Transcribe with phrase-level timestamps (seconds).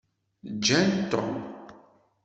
[0.57, 1.31] Ǧǧan Tom.